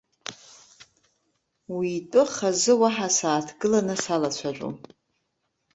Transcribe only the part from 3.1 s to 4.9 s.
сааҭгылаы салацәажәом.